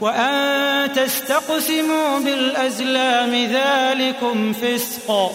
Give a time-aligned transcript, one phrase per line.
[0.00, 5.32] وأن تستقسموا بالأزلام ذلكم فسق.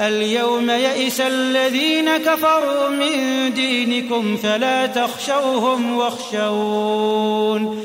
[0.00, 7.84] اليوم يئس الذين كفروا من دينكم فلا تخشوهم واخشون.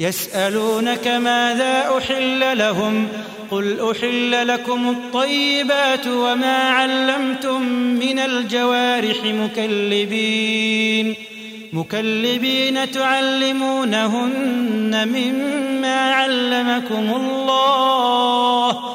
[0.00, 3.08] يسألونك ماذا أحل لهم
[3.50, 11.14] قل أحل لكم الطيبات وما علمتم من الجوارح مكلبين
[11.72, 14.28] مكلبين تعلمونهن
[15.08, 18.94] مما علمكم الله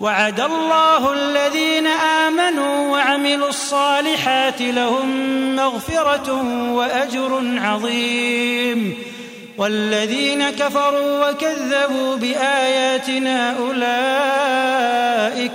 [0.00, 5.08] وعد الله الذين آمنوا وعملوا الصالحات لهم
[5.56, 8.94] مغفرة وأجر عظيم.
[9.58, 13.90] والذين كفروا وكذبوا بآياتنا أولئك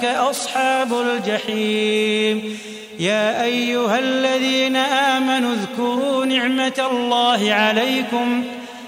[0.06, 2.58] أصحاب الجحيم.
[3.00, 8.44] يا أيها الذين آمنوا اذكروا نعمة الله عليكم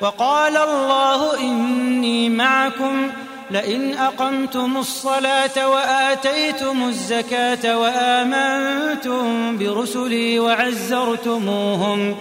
[0.00, 3.10] وقال الله إني معكم
[3.50, 12.16] لئن أقمتم الصلاة وآتيتم الزكاة وآمنتم برسلي وعزرتموهم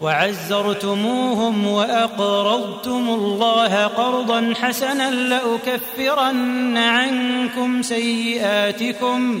[0.00, 9.40] وعزرتموهم وأقرضتم الله قرضا حسنا لأكفرن عنكم سيئاتكم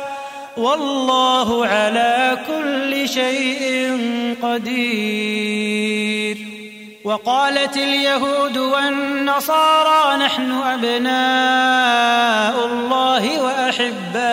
[0.57, 3.97] والله على كل شيء
[4.43, 6.37] قدير.
[7.03, 14.25] وقالت اليهود والنصارى نحن أبناء الله وأحباؤه.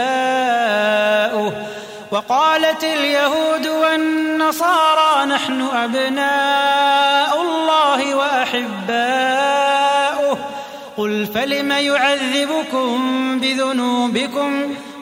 [2.10, 9.58] وقالت اليهود والنصارى نحن أبناء الله وأحباؤه.
[10.96, 13.00] قل فلم يعذبكم
[13.40, 14.74] بذنوبكم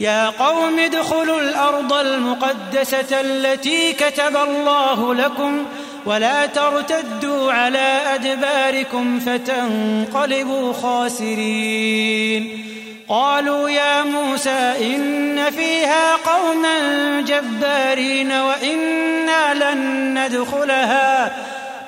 [0.00, 5.64] يا قوم ادخلوا الأرض المقدسة التي كتب الله لكم
[6.06, 12.64] ولا ترتدوا على أدباركم فتنقلبوا خاسرين.
[13.08, 21.32] قالوا يا موسى إن فيها قوما جبارين وإنا لن ندخلها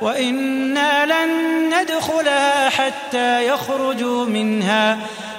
[0.02, 1.30] وإنا لن
[1.74, 4.98] ندخلها حتى يخرجوا منها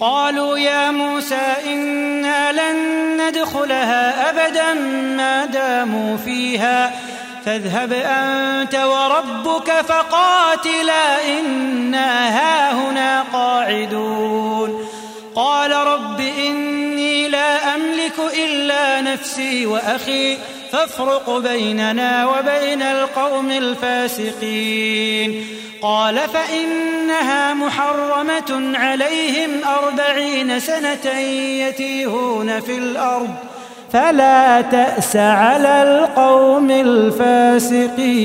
[0.00, 2.76] قالوا يا موسى إنا لن
[3.28, 4.74] ندخلها أبدا
[5.16, 7.00] ما داموا فيها.
[7.46, 14.88] فاذهب أنت وربك فقاتلا إنا هاهنا قاعدون.
[15.34, 20.38] قال رب إني لا أملك إلا نفسي وأخي
[20.72, 25.46] فافرق بيننا وبين القوم الفاسقين.
[25.82, 31.18] قال فإنها محرمة عليهم أربعين سنة
[31.68, 33.34] يتيهون في الأرض
[33.92, 38.16] فلا تأس على القوم الفاسقين.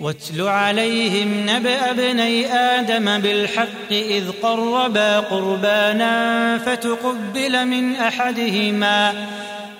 [0.00, 9.14] واتل عليهم نبأ ابني آدم بالحق إذ قربا قربانا فتقبل من أحدهما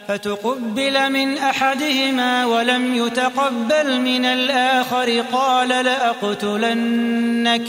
[0.09, 7.63] فتقبل من أحدهما ولم يتقبل من الآخر قال لأقتلنك.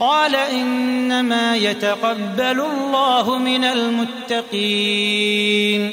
[0.00, 5.90] قال إنما يتقبل الله من المتقين.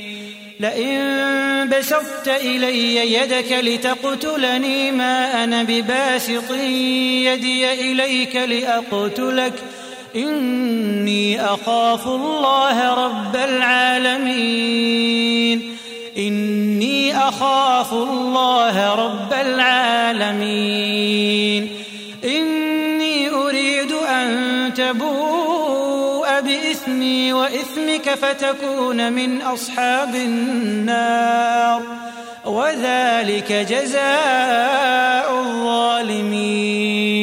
[0.60, 9.54] لئن بسطت إلي يدك لتقتلني ما أنا بباسط يدي إليك لأقتلك.
[10.16, 14.98] إني أخاف الله رب العالمين.
[16.18, 21.70] إني أخاف الله رب العالمين.
[22.24, 31.82] إني أريد أن تبوء بإثمي وإثمك فتكون من أصحاب النار.
[32.46, 37.23] وذلك جزاء الظالمين.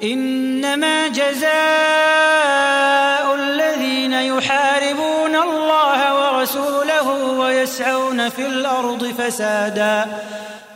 [0.02, 1.50] إنما جزاء
[3.34, 10.06] الذين يحاربون الله ورسوله ويسعون في الأرض فسادا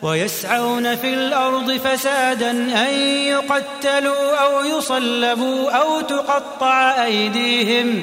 [0.03, 8.03] ويسعون في الأرض فسادا أن يقتلوا أو يصلبوا أو تقطع أيديهم.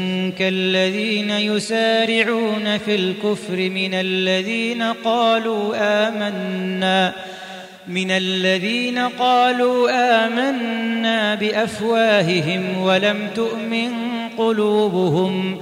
[0.41, 5.73] الذين يسارعون في الكفر من الذين قالوا
[6.07, 7.13] آمنا
[7.87, 9.89] من الذين قالوا
[10.25, 13.91] آمنا بأفواههم ولم تؤمن
[14.37, 15.61] قلوبهم.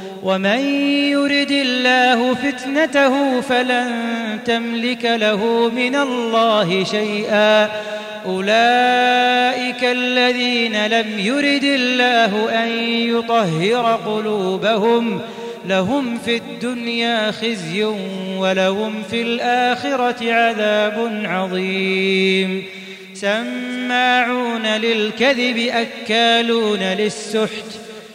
[0.23, 0.59] ومن
[1.11, 3.89] يرد الله فتنته فلن
[4.45, 7.69] تملك له من الله شيئا
[8.25, 15.21] أولئك الذين لم يرد الله أن يطهر قلوبهم
[15.65, 17.83] لهم في الدنيا خزي
[18.37, 22.63] ولهم في الآخرة عذاب عظيم
[23.13, 27.90] سماعون للكذب أكالون للسحت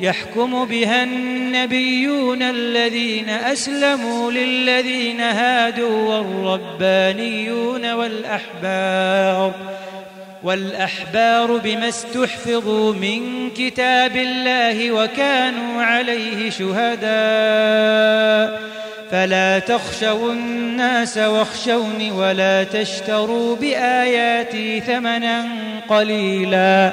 [0.00, 9.52] يحكم بها النبيون الذين أسلموا للذين هادوا والربانيون والأحبار.
[10.42, 17.06] والأحبار بما استحفظوا من كتاب الله وكانوا عليه شهداء.
[19.10, 25.46] فلا تخشوا الناس واخشوني ولا تشتروا بآياتي ثمنا
[25.88, 26.92] قليلا.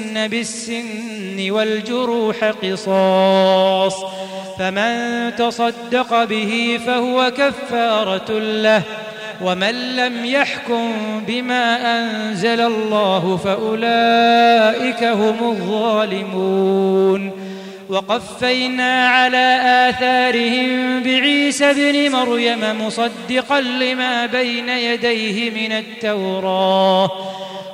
[0.13, 3.95] بالسن والجروح قصاص
[4.59, 8.83] فمن تصدق به فهو كفارة له
[9.41, 10.91] ومن لم يحكم
[11.27, 17.31] بما أنزل الله فأولئك هم الظالمون
[17.89, 27.11] وقفينا على آثارهم بعيسى ابن مريم مصدقا لما بين يديه من التوراة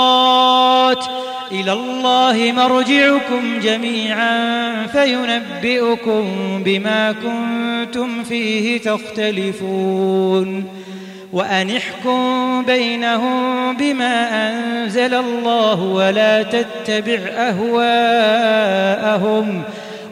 [1.52, 6.24] إلى الله مرجعكم جميعا فينبئكم
[6.64, 10.64] بما كنتم فيه تختلفون.
[11.32, 18.66] وأنحكم بينهم بما أنزل الله ولا تتبع أهواءهم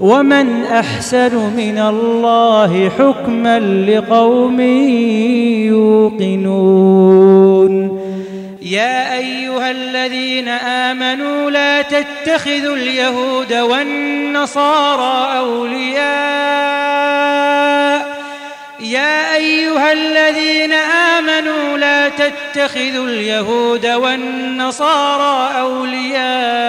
[0.00, 4.60] ومن أحسن من الله حكما لقوم
[6.20, 7.98] يوقنون.
[8.62, 16.08] يا أيها الذين آمنوا لا تتخذوا اليهود والنصارى أولياء.
[18.80, 20.72] يا أيها الذين
[21.18, 26.68] آمنوا لا تتخذوا اليهود والنصارى أولياء.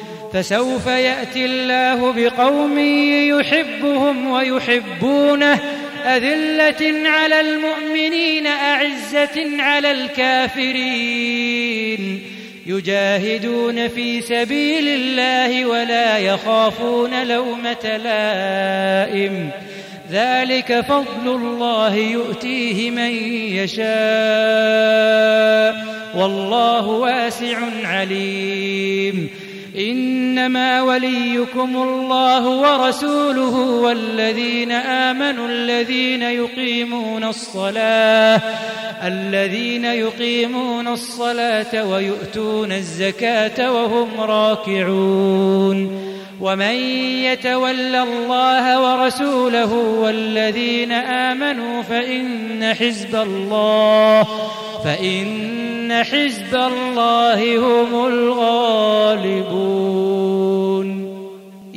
[0.33, 2.79] فسوف يأتي الله بقوم
[3.39, 5.59] يحبهم ويحبونه.
[6.05, 11.51] أذلة على المؤمنين أعزة على الكافرين.
[12.67, 19.49] يجاهدون في سبيل الله ولا يخافون لومة لائم.
[20.11, 23.11] ذلك فضل الله يؤتيه من
[23.55, 23.85] يشاء.
[26.15, 29.29] والله واسع عليم.
[29.77, 38.41] إنما وليكم الله ورسوله والذين آمنوا الذين يقيمون الصلاة
[39.03, 46.11] الذين يقيمون الصلاة ويؤتون الزكاة وهم راكعون.
[46.39, 46.75] ومن
[47.25, 54.27] يتول الله ورسوله والذين آمنوا فإن حزب الله
[54.83, 59.41] فإن حزب الله هم الغالبون.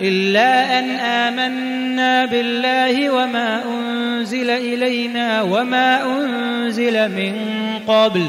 [0.00, 7.34] إلا أن آمنا بالله وما أنزل إلينا وما أنزل من
[7.86, 8.28] قبل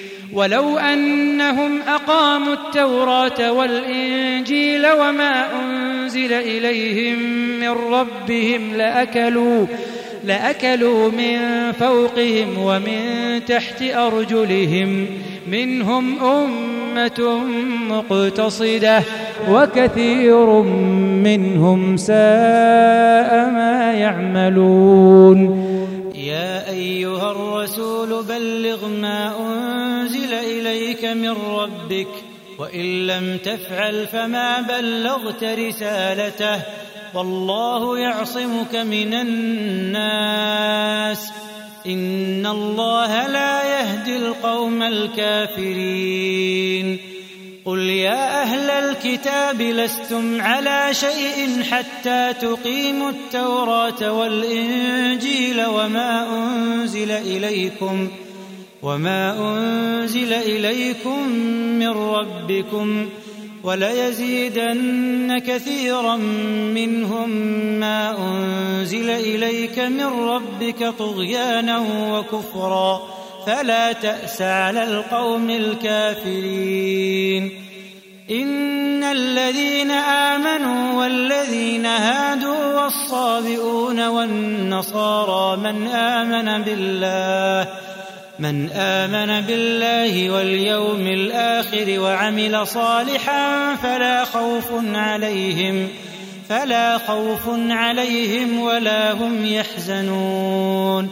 [0.33, 7.19] ولو أنهم أقاموا التوراة والإنجيل وما أنزل إليهم
[7.59, 9.65] من ربهم لأكلوا
[10.23, 13.01] لأكلوا من فوقهم ومن
[13.47, 15.07] تحت أرجلهم
[15.51, 17.41] منهم أمة
[17.89, 19.03] مقتصدة
[19.49, 20.61] وكثير
[21.23, 25.37] منهم ساء ما يعملون.
[26.15, 29.70] يا أيها الرسول بلغ ما أنزل
[31.17, 32.07] من ربك
[32.57, 36.61] وإن لم تفعل فما بلغت رسالته
[37.13, 40.51] والله يعصمك من الناس.
[41.85, 46.31] إن الله لا يهدي القوم الكافرين.
[47.65, 58.07] قل يا أهل الكتاب لستم على شيء حتى تقيموا التوراة والإنجيل وما أنزل إليكم
[58.83, 61.29] وما أنزل إليكم
[61.79, 63.09] من ربكم
[63.63, 66.15] وليزيدن كثيرا
[66.75, 67.29] منهم
[67.79, 73.01] ما أنزل إليك من ربك طغيانا وكفرا
[73.45, 77.51] فلا تأس على القوم الكافرين.
[78.31, 87.90] إن الذين آمنوا والذين هادوا والصابئون والنصارى من آمن بالله
[88.41, 95.87] من آمن بالله واليوم الآخر وعمل صالحا فلا خوف عليهم
[96.49, 101.09] فلا خوف عليهم ولا هم يحزنون.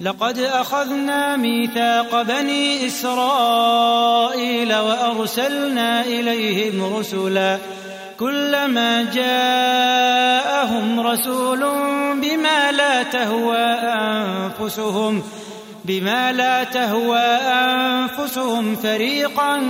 [0.00, 7.58] لقد أخذنا ميثاق بني إسرائيل وأرسلنا إليهم رسلا
[8.20, 11.60] كلما جاءهم رسول
[12.22, 15.22] بما لا تهوى أنفسهم
[15.84, 19.60] بما لا تهوى أنفسهم فريقا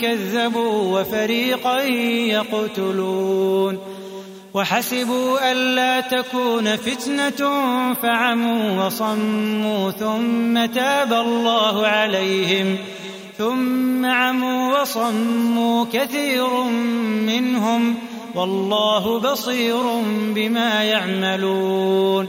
[0.00, 1.80] كذبوا وفريقا
[2.36, 3.78] يقتلون
[4.54, 7.40] وحسبوا الا تكون فتنة
[7.94, 12.76] فعموا وصموا ثم تاب الله عليهم
[13.38, 16.62] ثم عموا وصموا كثير
[17.26, 17.94] منهم
[18.34, 19.82] والله بصير
[20.34, 22.28] بما يعملون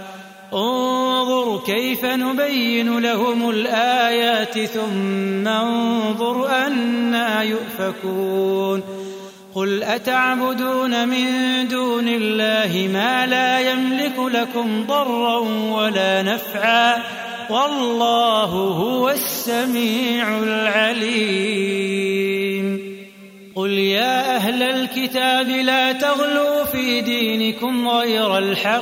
[0.53, 8.83] انظر كيف نبين لهم الآيات ثم انظر أنا يؤفكون
[9.55, 11.27] قل أتعبدون من
[11.67, 15.37] دون الله ما لا يملك لكم ضرا
[15.71, 17.03] ولا نفعا
[17.49, 21.81] والله هو السميع العليم
[23.55, 28.81] قل يا أهل الكتاب لا تغلوا في دينكم غير الحق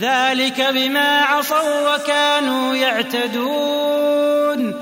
[0.00, 4.74] ذلك بما عصوا وكانوا يعتدون.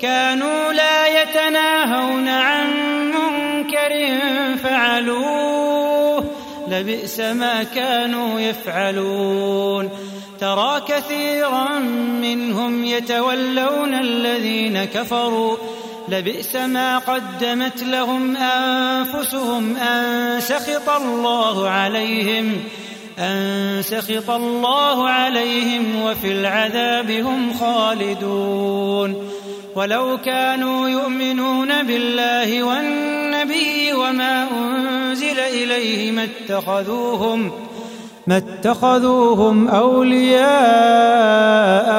[0.00, 2.66] كانوا لا يتناهون عن
[3.06, 4.18] منكر
[4.62, 6.24] فعلوه.
[6.68, 9.90] لبئس ما كانوا يفعلون.
[10.40, 11.78] ترى كثيرا
[12.22, 15.56] منهم يتولون الذين كفروا.
[16.08, 22.64] لبئس ما قدمت لهم أنفسهم أن سخط الله عليهم.
[23.18, 29.28] أن سخط الله عليهم وفي العذاب هم خالدون.
[29.76, 37.50] ولو كانوا يؤمنون بالله والنبي وما أنزل إليه ما اتخذوهم
[38.26, 40.46] ما اتخذوهم أولياء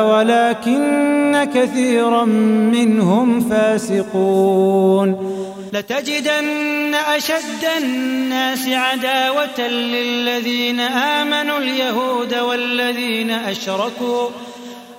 [0.07, 5.42] ولكن كثيرا منهم فاسقون.
[5.73, 14.29] لتجدن أشد الناس عداوة للذين آمنوا اليهود والذين أشركوا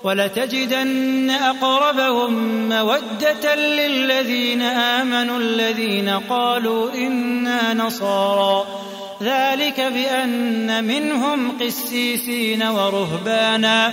[0.04, 2.32] ولتجدن أقربهم
[2.68, 8.66] مودة للذين آمنوا الذين قالوا إنا نصارى.
[9.22, 13.92] ذلك بأن منهم قسيسين ورهبانا.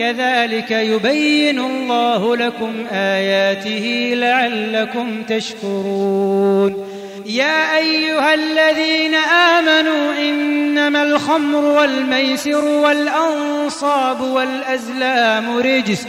[0.00, 6.86] كذلك يبين الله لكم آياته لعلكم تشكرون.
[7.26, 16.06] يا أيها الذين آمنوا إنما الخمر والميسر والأنصاب والأزلام رجس.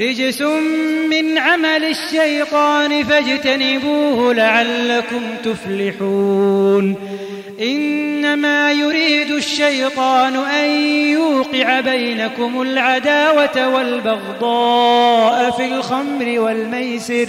[0.00, 0.42] رجس
[1.10, 6.96] من عمل الشيطان فاجتنبوه لعلكم تفلحون.
[7.60, 17.28] إنما يريد الشيطان أن يوقع بينكم العداوة والبغضاء في الخمر والميسر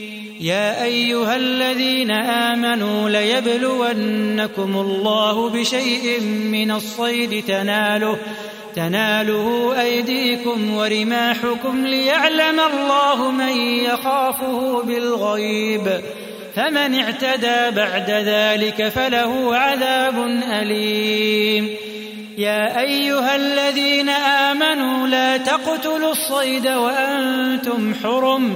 [0.41, 6.21] يا أيها الذين آمنوا ليبلونكم الله بشيء
[6.51, 8.17] من الصيد تناله
[8.75, 16.01] تناله أيديكم ورماحكم ليعلم الله من يخافه بالغيب
[16.55, 20.17] فمن اعتدى بعد ذلك فله عذاب
[20.51, 21.75] أليم
[22.37, 28.55] يا أيها الذين آمنوا لا تقتلوا الصيد وأنتم حرم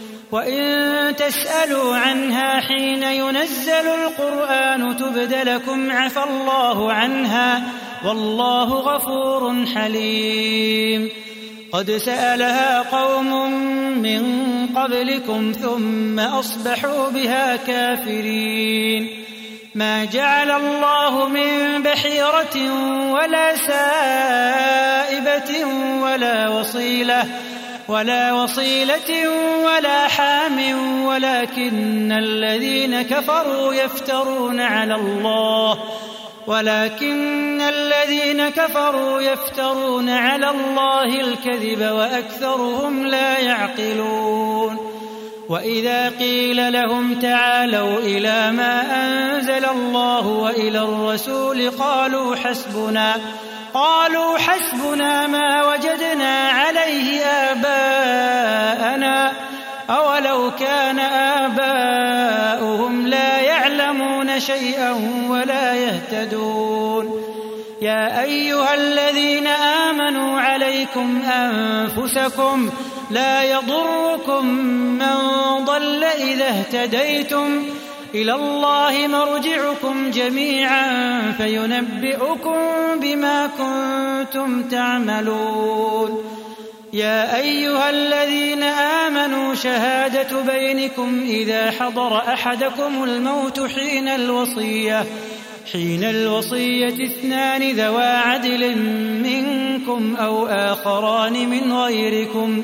[0.31, 7.63] وإن تسألوا عنها حين ينزل القرآن تبد لكم عفى الله عنها
[8.05, 11.09] والله غفور حليم.
[11.73, 13.51] قد سألها قوم
[14.01, 14.23] من
[14.75, 19.25] قبلكم ثم أصبحوا بها كافرين.
[19.75, 22.73] ما جعل الله من بحيرة
[23.11, 25.65] ولا سائبة
[26.01, 27.25] ولا وصيلة
[27.91, 29.29] ولا وصيلة
[29.65, 30.59] ولا حام
[31.05, 35.77] ولكن الذين كفروا يفترون على الله.
[36.47, 44.77] ولكن الذين كفروا يفترون على الله الكذب وأكثرهم لا يعقلون.
[45.49, 53.15] وإذا قيل لهم تعالوا إلى ما أنزل الله وإلى الرسول قالوا حسبنا
[53.73, 59.31] قالوا حسبنا ما وجدنا عليه آباءنا
[59.89, 60.99] أولو كان
[61.39, 64.91] آباؤهم لا يعلمون شيئا
[65.29, 67.21] ولا يهتدون.
[67.81, 72.69] يا أيها الذين آمنوا عليكم أنفسكم
[73.11, 74.45] لا يضركم
[75.01, 75.15] من
[75.65, 77.63] ضل إذا اهتديتم
[78.15, 82.59] إلى الله مرجعكم جميعا فينبئكم
[83.01, 86.23] بما كنتم تعملون.
[86.93, 95.05] يا أيها الذين آمنوا شهادة بينكم إذا حضر أحدكم الموت حين الوصية
[95.71, 98.77] حين الوصية اثنان ذوا عدل
[99.23, 102.63] منكم أو آخران من غيركم.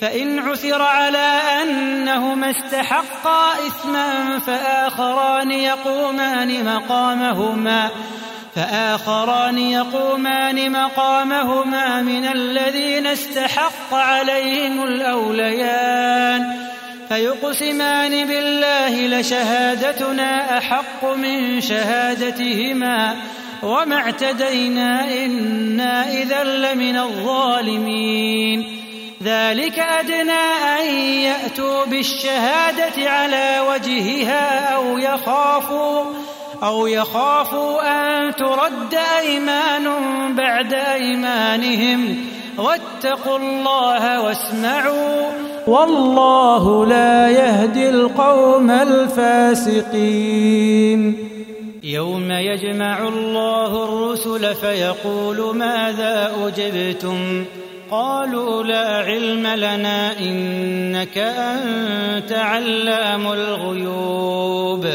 [0.00, 7.90] فإن عثر على أنهما استحقا إثما فآخران يقومان مقامهما
[8.56, 16.66] فآخران يقومان مقامهما من الذين استحق عليهم الأوليان
[17.08, 23.16] فيقسمان بالله لشهادتنا أحق من شهادتهما
[23.62, 28.85] وما اعتدينا إنا إذا لمن الظالمين
[29.22, 30.46] ذلك أدنى
[30.80, 36.04] أن يأتوا بالشهادة على وجهها أو يخافوا
[36.62, 39.84] أو يخافوا أن ترد أيمان
[40.34, 42.16] بعد أيمانهم.
[42.58, 45.30] واتقوا الله واسمعوا.
[45.66, 50.16] والله لا يهدي القوم الفاسقين.
[51.82, 57.44] يوم يجمع الله الرسل فيقول ماذا أجبتم؟
[57.90, 64.86] قالوا لا علم لنا إنك أنت علام الغيوب.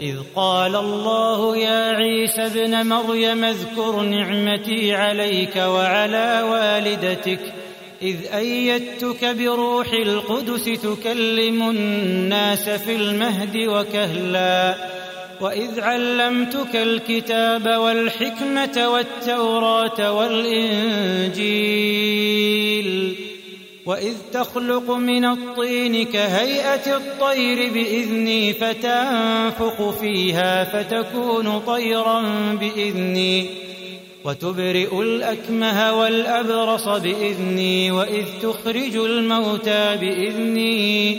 [0.00, 7.40] إذ قال الله يا عيسى ابن مريم اذكر نعمتي عليك وعلى والدتك.
[8.02, 14.97] إذ أيدتك بروح القدس تكلم الناس في المهد وكهلا.
[15.40, 21.68] وإذ علمتك الكتاب والحكمة والتوراة والإنجيل
[23.86, 32.22] وإذ تخلق من الطين كهيئة الطير بإذني فتنفخ فيها فتكون طيرا
[32.60, 33.46] بإذني
[34.24, 41.18] وتبرئ الأكمه والأبرص بإذني وإذ تخرج الموتى بإذني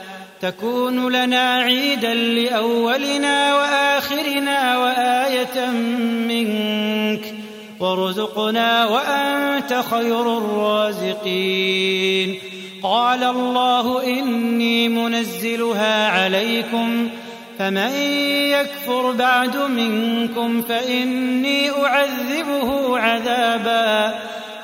[0.41, 5.69] تكون لنا عيدا لأولنا وآخرنا وآية
[6.27, 7.33] منك
[7.79, 12.39] وارزقنا وأنت خير الرازقين.
[12.83, 17.09] قال الله إني منزلها عليكم
[17.59, 17.91] فمن
[18.51, 24.15] يكفر بعد منكم فإني أعذبه عذابا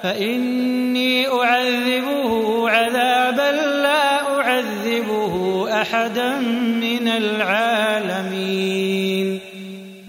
[0.04, 3.77] فإني أعذبه عذابا
[5.82, 6.40] أحدا
[6.82, 8.78] من العالمين.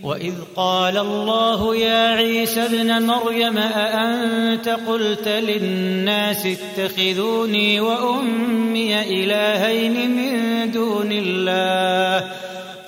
[0.03, 11.13] وإذ قال الله يا عيسى ابن مريم أأنت قلت للناس اتخذوني وأمي إلهين من دون
[11.13, 12.31] الله؟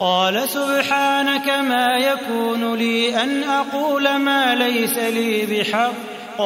[0.01, 6.41] قال سبحانك ما يكون لي أن أقول ما ليس لي بحق.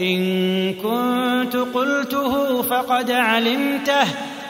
[0.00, 4.06] إن كنت قلته فقد علمته.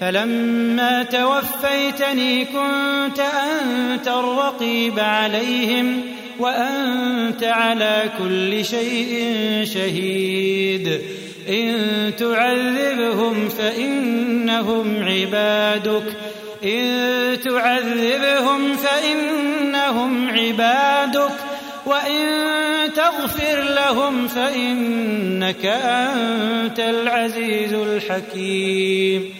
[0.00, 6.00] فلما توفيتني كنت أنت الرقيب عليهم
[6.38, 9.34] وأنت على كل شيء
[9.64, 11.00] شهيد.
[11.48, 11.76] إن
[12.18, 16.16] تعذبهم فإنهم عبادك.
[16.64, 21.32] إن تعذبهم فإنهم عبادك.
[21.86, 22.26] وإن
[22.96, 29.39] تغفر لهم فإنك أنت العزيز الحكيم.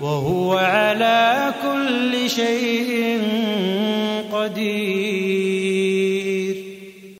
[0.00, 3.20] وهو على كل شيء
[4.32, 6.19] قدير.